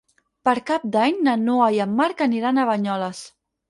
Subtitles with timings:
[0.47, 3.27] Per Cap d'Any na Noa i en Marc aniran a Banyoles.